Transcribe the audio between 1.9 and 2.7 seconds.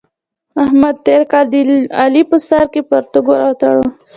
علي په سر